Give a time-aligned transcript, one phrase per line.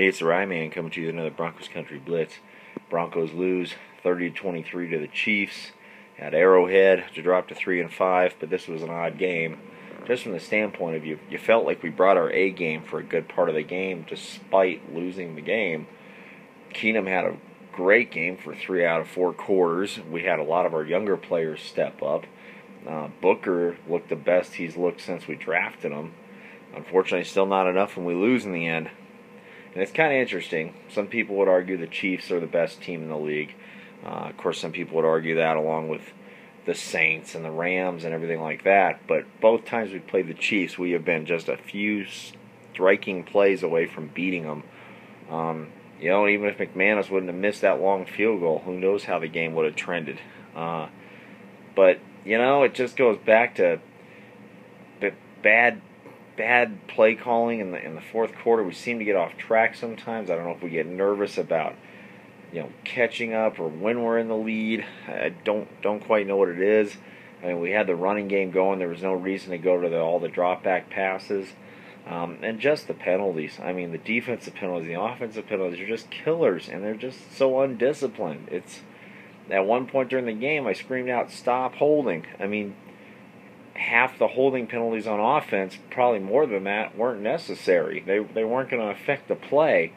[0.00, 2.36] Hey, it's the Rye Man coming to you with another Broncos Country Blitz.
[2.88, 5.72] Broncos lose 30 to 23 to the Chiefs
[6.18, 9.58] at Arrowhead to drop to 3 and 5, but this was an odd game.
[10.06, 12.98] Just from the standpoint of you, you felt like we brought our A game for
[12.98, 15.86] a good part of the game despite losing the game.
[16.72, 17.36] Keenum had a
[17.70, 19.98] great game for three out of four quarters.
[20.10, 22.24] We had a lot of our younger players step up.
[22.88, 26.14] Uh, Booker looked the best he's looked since we drafted him.
[26.74, 28.88] Unfortunately, still not enough when we lose in the end.
[29.72, 30.74] And it's kind of interesting.
[30.88, 33.54] Some people would argue the Chiefs are the best team in the league.
[34.04, 36.02] Uh, of course, some people would argue that along with
[36.66, 39.06] the Saints and the Rams and everything like that.
[39.06, 42.06] But both times we played the Chiefs, we have been just a few
[42.72, 44.62] striking plays away from beating them.
[45.30, 45.68] Um,
[46.00, 49.18] you know, even if McManus wouldn't have missed that long field goal, who knows how
[49.18, 50.18] the game would have trended.
[50.56, 50.88] Uh,
[51.76, 53.80] but, you know, it just goes back to
[55.42, 55.80] bad
[56.40, 58.64] bad play calling in the in the fourth quarter.
[58.64, 60.30] We seem to get off track sometimes.
[60.30, 61.74] I don't know if we get nervous about
[62.50, 64.86] you know catching up or when we're in the lead.
[65.06, 66.96] I don't don't quite know what it is.
[67.42, 68.78] I mean, we had the running game going.
[68.78, 71.48] There was no reason to go to the, all the drop back passes.
[72.06, 73.58] Um, and just the penalties.
[73.62, 77.60] I mean, the defensive penalties, the offensive penalties are just killers, and they're just so
[77.60, 78.48] undisciplined.
[78.50, 78.80] It's
[79.50, 82.74] at one point during the game, I screamed out, "Stop holding!" I mean,
[83.74, 88.00] half the holding penalties on offense, probably more than that, weren't necessary.
[88.00, 89.92] They they weren't going to affect the play.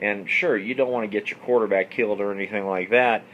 [0.00, 3.24] And sure, you don't want to get your quarterback killed or anything like that.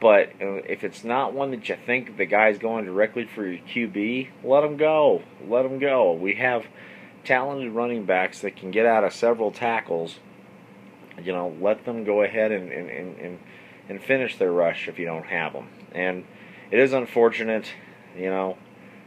[0.00, 3.62] But uh, if it's not one that you think the guy's going directly for your
[3.62, 5.22] QB, let him go.
[5.46, 6.12] Let him go.
[6.12, 6.66] We have
[7.24, 10.18] talented running backs that can get out of several tackles.
[11.22, 13.38] You know, let them go ahead and and, and,
[13.88, 15.68] and finish their rush if you don't have them.
[15.92, 16.24] And
[16.70, 17.72] it is unfortunate,
[18.16, 18.56] you know,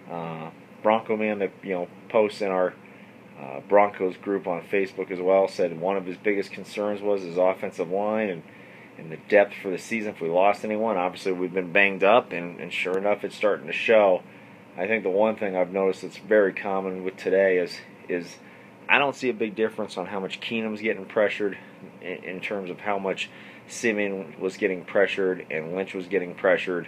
[0.10, 0.50] uh,
[0.84, 2.74] Bronco man that you know posts in our
[3.40, 7.38] uh, Broncos group on Facebook as well said one of his biggest concerns was his
[7.38, 8.44] offensive line and
[8.98, 10.14] and the depth for the season.
[10.14, 13.68] If we lost anyone, obviously we've been banged up, and, and sure enough, it's starting
[13.68, 14.24] to show.
[14.78, 17.78] I think the one thing I've noticed that's very common with today is
[18.08, 18.38] is
[18.88, 21.58] I don't see a big difference on how much Keenum's getting pressured
[22.02, 23.30] in, in terms of how much
[23.68, 26.88] Siemian was getting pressured and Lynch was getting pressured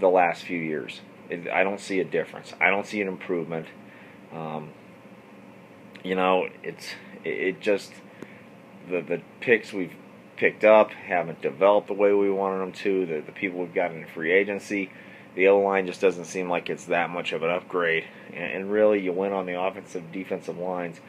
[0.00, 1.00] the last few years.
[1.30, 2.52] I don't see a difference.
[2.60, 3.66] I don't see an improvement.
[4.32, 4.70] Um,
[6.02, 6.88] you know, it's
[7.24, 7.92] it, it just
[8.88, 9.94] the the picks we've
[10.36, 13.06] picked up haven't developed the way we wanted them to.
[13.06, 14.90] The the people we've gotten in free agency,
[15.34, 18.04] the O line just doesn't seem like it's that much of an upgrade.
[18.32, 21.00] And, and really, you win on the offensive defensive lines.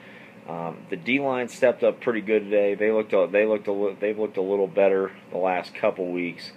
[0.48, 2.74] Um, the D line stepped up pretty good today.
[2.76, 6.52] They looked a, they looked a, they've looked a little better the last couple weeks.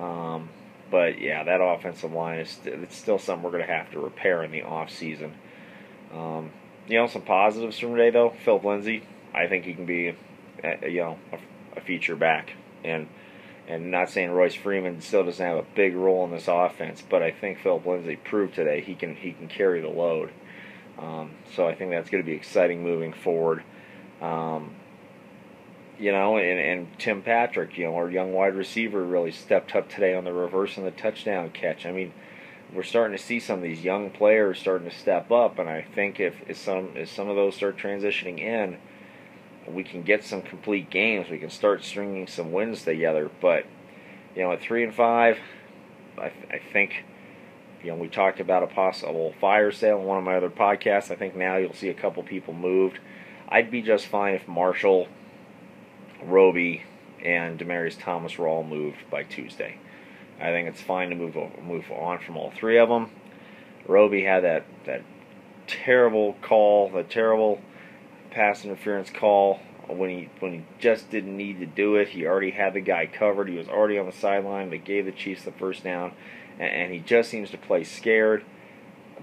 [0.00, 0.48] Um,
[0.90, 4.00] but yeah, that offensive line is st- it's still something we're going to have to
[4.00, 5.34] repair in the off season.
[6.12, 6.50] Um,
[6.86, 8.30] you know, some positives from today though.
[8.44, 9.02] Phillip Lindsay,
[9.34, 10.14] I think he can be,
[10.64, 13.08] a, you know, a, a, feature back, and
[13.66, 17.22] and not saying Royce Freeman still doesn't have a big role in this offense, but
[17.22, 20.30] I think Phillip Lindsay proved today he can he can carry the load.
[20.98, 23.62] Um, so I think that's going to be exciting moving forward.
[24.20, 24.74] Um,
[25.98, 29.88] you know, and, and Tim Patrick, you know, our young wide receiver really stepped up
[29.88, 31.84] today on the reverse and the touchdown catch.
[31.84, 32.12] I mean,
[32.72, 35.82] we're starting to see some of these young players starting to step up, and I
[35.94, 38.78] think if, if some if some of those start transitioning in,
[39.66, 41.30] we can get some complete games.
[41.30, 43.30] We can start stringing some wins together.
[43.40, 43.64] But
[44.36, 45.38] you know, at three and five,
[46.18, 47.04] I, I think
[47.82, 51.10] you know we talked about a possible fire sale in one of my other podcasts.
[51.10, 52.98] I think now you'll see a couple people moved.
[53.48, 55.08] I'd be just fine if Marshall
[56.22, 56.82] Roby,
[57.24, 59.78] and Demaryius Thomas were all moved by Tuesday.
[60.40, 63.10] I think it's fine to move move on from all three of them.
[63.86, 65.02] Roby had that that
[65.66, 67.60] terrible call, the terrible
[68.30, 72.08] pass interference call when he when he just didn't need to do it.
[72.08, 73.48] He already had the guy covered.
[73.48, 74.70] He was already on the sideline.
[74.70, 76.12] They gave the Chiefs the first down,
[76.58, 78.44] and, and he just seems to play scared.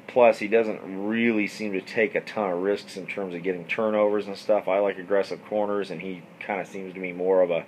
[0.07, 3.65] Plus, he doesn't really seem to take a ton of risks in terms of getting
[3.65, 4.67] turnovers and stuff.
[4.67, 7.65] I like aggressive corners, and he kind of seems to be more of a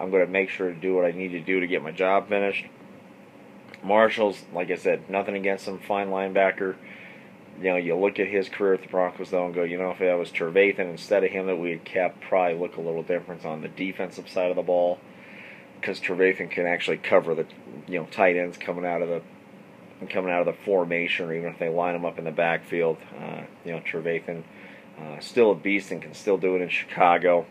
[0.00, 1.90] I'm going to make sure to do what I need to do to get my
[1.90, 2.66] job finished.
[3.82, 6.76] Marshall's, like I said, nothing against him, fine linebacker.
[7.60, 9.90] You know, you look at his career at the Broncos though and go, you know,
[9.90, 13.02] if that was Trevathan instead of him that we had kept, probably look a little
[13.02, 15.00] different on the defensive side of the ball
[15.80, 17.46] because Trevathan can actually cover the,
[17.88, 19.22] you know, tight ends coming out of the
[20.06, 22.98] coming out of the formation, or even if they line them up in the backfield.
[23.18, 24.44] Uh, you know, Trevathan,
[25.00, 27.46] uh, still a beast and can still do it in Chicago.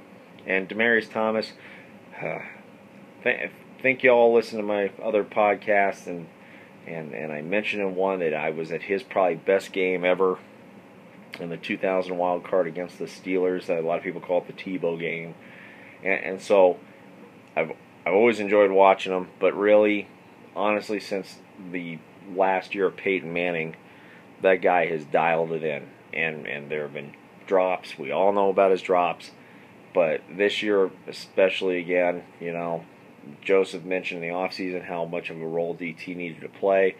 [0.45, 1.51] And Demaryius Thomas,
[2.21, 2.39] uh,
[3.23, 3.51] th-
[3.81, 6.27] think y'all listen to my other podcasts, and
[6.85, 10.39] and and I mentioned in one that I was at his probably best game ever
[11.39, 13.69] in the 2000 wild card against the Steelers.
[13.69, 15.35] A lot of people call it the Tebow game,
[16.03, 16.77] and, and so
[17.55, 17.71] I've
[18.05, 19.29] I've always enjoyed watching them.
[19.39, 20.07] But really,
[20.55, 21.37] honestly, since
[21.71, 21.99] the
[22.35, 23.75] last year of Peyton Manning,
[24.41, 27.13] that guy has dialed it in, and and there have been
[27.47, 27.97] drops.
[27.97, 29.31] We all know about his drops,
[29.93, 32.85] but this year especially again, you know,
[33.41, 36.95] Joseph mentioned in the offseason how much of a role DT needed to play.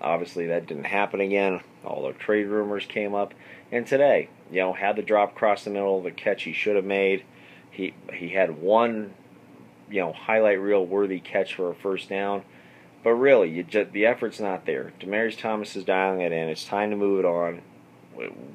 [0.00, 1.60] Obviously, that didn't happen again.
[1.84, 3.34] All the trade rumors came up,
[3.70, 6.76] and today, you know, had the drop across the middle, of the catch he should
[6.76, 7.24] have made.
[7.70, 9.14] He he had one,
[9.88, 12.42] you know, highlight reel worthy catch for a first down,
[13.02, 14.92] but really, you just, the effort's not there.
[15.00, 16.48] Demaryius Thomas is dialing it in.
[16.48, 17.62] It's time to move it on.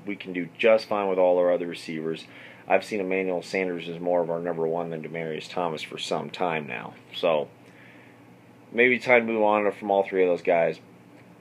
[0.06, 2.26] We can do just fine with all our other receivers.
[2.68, 6.30] I've seen Emmanuel Sanders as more of our number one than Demaryius Thomas for some
[6.30, 6.94] time now.
[7.16, 7.48] So
[8.72, 10.80] maybe time to move on from all three of those guys.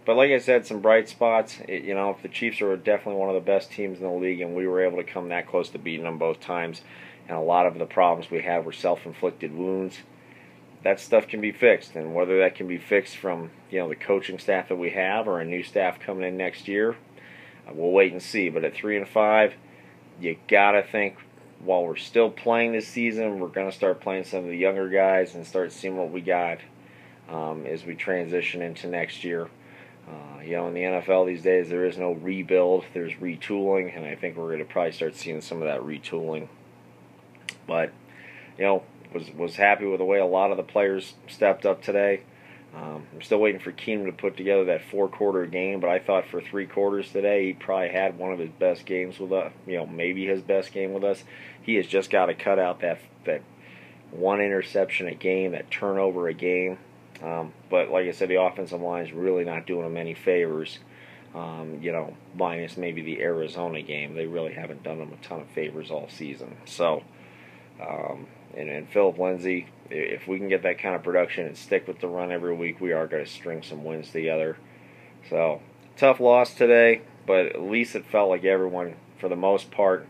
[0.05, 1.59] But like I said, some bright spots.
[1.67, 4.11] It, you know, if the Chiefs are definitely one of the best teams in the
[4.11, 6.83] league, and we were able to come that close to beating them both times,
[7.29, 9.99] and a lot of the problems we had were self-inflicted wounds.
[10.83, 13.97] That stuff can be fixed, and whether that can be fixed from you know the
[13.97, 16.97] coaching staff that we have or a new staff coming in next year,
[17.69, 18.49] uh, we'll wait and see.
[18.49, 19.55] But at three and five,
[20.21, 21.17] you gotta think
[21.59, 25.35] while we're still playing this season, we're gonna start playing some of the younger guys
[25.35, 26.59] and start seeing what we got
[27.29, 29.49] um, as we transition into next year.
[30.09, 32.85] Uh, you know, in the NFL these days, there is no rebuild.
[32.95, 36.49] There's retooling, and I think we're going to probably start seeing some of that retooling.
[37.67, 37.93] But,
[38.57, 38.85] you know,
[39.17, 42.23] was was happy with the way a lot of the players stepped up today.
[42.75, 45.99] Um, I'm still waiting for Keenum to put together that four quarter game, but I
[45.99, 49.53] thought for three quarters today he probably had one of his best games with us.
[49.67, 51.25] You know, maybe his best game with us.
[51.63, 53.43] He has just got to cut out that that
[54.11, 56.79] one interception a game, that turnover a game.
[57.23, 60.79] Um, but like I said, the offensive line is really not doing him any favors.
[61.35, 65.41] Um, you know, minus maybe the Arizona game, they really haven't done him a ton
[65.41, 66.57] of favors all season.
[66.65, 67.03] So,
[67.81, 71.87] um, and, and Phillip Lindsay, if we can get that kind of production and stick
[71.89, 74.57] with the run every week, we are going to string some wins together.
[75.31, 75.63] So,
[75.97, 80.07] tough loss today, but at least it felt like everyone, for the most part,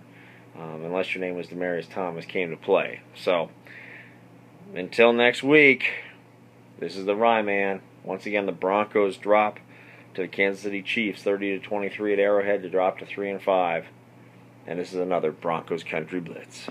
[0.58, 3.00] um, unless your name was Demaryius Thomas, came to play.
[3.14, 3.50] So,
[4.74, 5.84] until next week.
[6.78, 7.80] This is the Rye Man.
[8.04, 9.58] Once again, the Broncos drop
[10.14, 13.42] to the Kansas City Chiefs, 30 to 23 at Arrowhead to drop to 3 and
[13.42, 13.86] 5.
[14.66, 16.66] And this is another Broncos Country Blitz.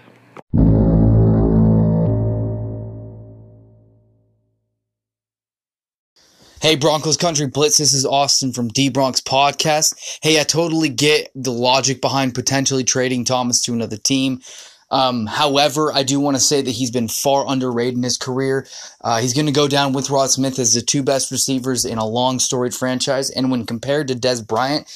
[6.66, 10.18] Hey, Broncos Country Blitz, this is Austin from D Bronx Podcast.
[10.24, 14.42] Hey, I totally get the logic behind potentially trading Thomas to another team.
[14.90, 18.66] Um, however, I do want to say that he's been far underrated in his career.
[19.02, 22.00] Uh, he's going to go down with Rod Smith as the two best receivers in
[22.00, 23.30] a long storied franchise.
[23.30, 24.88] And when compared to Dez Bryant,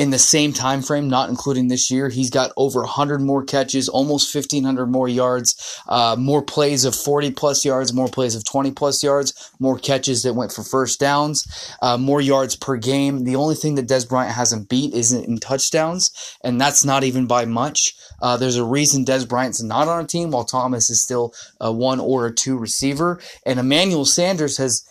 [0.00, 3.86] in the same time frame, not including this year, he's got over 100 more catches,
[3.86, 8.70] almost 1,500 more yards, uh, more plays of 40 plus yards, more plays of 20
[8.70, 11.46] plus yards, more catches that went for first downs,
[11.82, 13.24] uh, more yards per game.
[13.24, 16.10] The only thing that Dez Bryant hasn't beat isn't in touchdowns,
[16.42, 17.94] and that's not even by much.
[18.22, 21.70] Uh, there's a reason Dez Bryant's not on a team while Thomas is still a
[21.70, 24.82] one or a two receiver, and Emmanuel Sanders has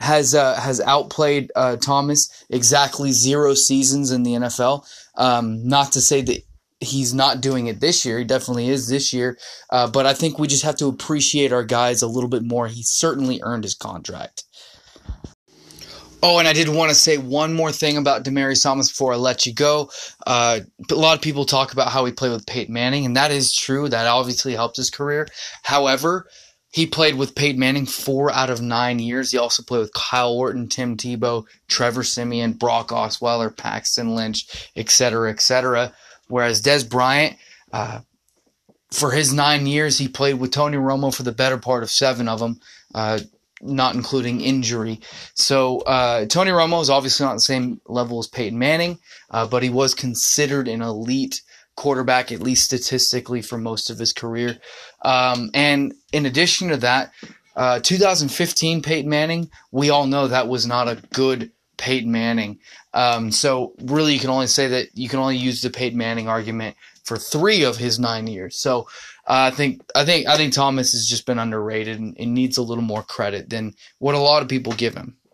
[0.00, 4.86] has uh, has outplayed uh, Thomas exactly zero seasons in the NFL.
[5.16, 6.42] Um, not to say that
[6.80, 8.18] he's not doing it this year.
[8.18, 9.38] He definitely is this year.
[9.70, 12.68] Uh, but I think we just have to appreciate our guys a little bit more.
[12.68, 14.44] He certainly earned his contract.
[16.20, 19.16] Oh, and I did want to say one more thing about Demaryius Thomas before I
[19.16, 19.90] let you go.
[20.26, 23.30] Uh, a lot of people talk about how he played with Peyton Manning, and that
[23.30, 23.88] is true.
[23.88, 25.28] That obviously helped his career.
[25.62, 26.26] However,
[26.70, 29.30] he played with Peyton Manning four out of nine years.
[29.30, 35.30] He also played with Kyle Orton, Tim Tebow, Trevor Siemian, Brock Osweiler, Paxton Lynch, etc.,
[35.30, 35.92] etc.
[36.28, 37.36] Whereas Dez Bryant,
[37.72, 38.00] uh,
[38.90, 42.28] for his nine years, he played with Tony Romo for the better part of seven
[42.28, 42.60] of them,
[42.94, 43.18] uh,
[43.62, 45.00] not including injury.
[45.34, 48.98] So uh, Tony Romo is obviously not the same level as Peyton Manning,
[49.30, 51.42] uh, but he was considered an elite
[51.78, 54.58] quarterback, at least statistically, for most of his career.
[55.02, 57.12] Um, and in addition to that,
[57.54, 62.58] uh, 2015 Peyton Manning, we all know that was not a good Peyton Manning.
[62.92, 66.28] Um, so really, you can only say that you can only use the Peyton Manning
[66.28, 68.58] argument for three of his nine years.
[68.58, 68.88] So
[69.28, 72.58] uh, I think I think I think Thomas has just been underrated and, and needs
[72.58, 75.17] a little more credit than what a lot of people give him.